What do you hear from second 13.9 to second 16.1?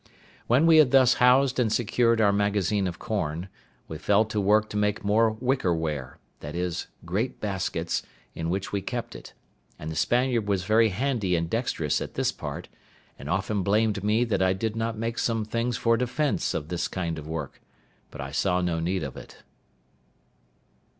me that I did not make some things for